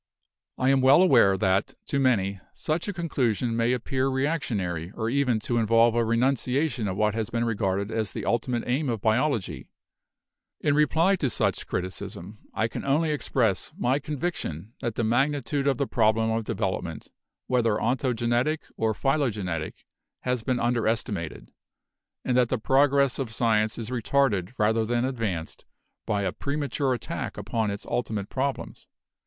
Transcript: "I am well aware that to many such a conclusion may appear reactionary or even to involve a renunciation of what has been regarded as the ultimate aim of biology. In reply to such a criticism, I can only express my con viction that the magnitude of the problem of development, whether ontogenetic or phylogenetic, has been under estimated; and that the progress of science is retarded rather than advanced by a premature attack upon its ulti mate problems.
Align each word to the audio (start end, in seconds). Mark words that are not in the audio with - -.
"I 0.57 0.69
am 0.71 0.81
well 0.81 1.03
aware 1.03 1.37
that 1.37 1.75
to 1.85 1.99
many 1.99 2.39
such 2.55 2.87
a 2.87 2.91
conclusion 2.93 3.55
may 3.55 3.71
appear 3.71 4.07
reactionary 4.07 4.91
or 4.95 5.11
even 5.11 5.39
to 5.41 5.59
involve 5.59 5.93
a 5.93 6.03
renunciation 6.03 6.87
of 6.87 6.97
what 6.97 7.13
has 7.13 7.29
been 7.29 7.45
regarded 7.45 7.91
as 7.91 8.11
the 8.11 8.25
ultimate 8.25 8.63
aim 8.65 8.89
of 8.89 8.99
biology. 8.99 9.69
In 10.59 10.73
reply 10.73 11.17
to 11.17 11.29
such 11.29 11.61
a 11.61 11.65
criticism, 11.67 12.39
I 12.51 12.67
can 12.67 12.83
only 12.83 13.11
express 13.11 13.73
my 13.77 13.99
con 13.99 14.17
viction 14.17 14.71
that 14.79 14.95
the 14.95 15.03
magnitude 15.03 15.67
of 15.67 15.77
the 15.77 15.85
problem 15.85 16.31
of 16.31 16.45
development, 16.45 17.11
whether 17.45 17.75
ontogenetic 17.75 18.61
or 18.77 18.95
phylogenetic, 18.95 19.85
has 20.21 20.41
been 20.41 20.59
under 20.59 20.87
estimated; 20.87 21.51
and 22.25 22.35
that 22.35 22.49
the 22.49 22.57
progress 22.57 23.19
of 23.19 23.29
science 23.29 23.77
is 23.77 23.91
retarded 23.91 24.53
rather 24.57 24.83
than 24.83 25.05
advanced 25.05 25.65
by 26.07 26.23
a 26.23 26.31
premature 26.31 26.95
attack 26.95 27.37
upon 27.37 27.69
its 27.69 27.85
ulti 27.85 28.09
mate 28.15 28.29
problems. 28.29 28.87